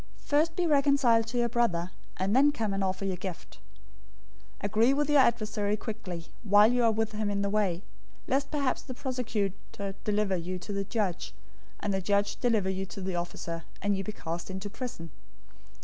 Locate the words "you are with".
6.71-7.11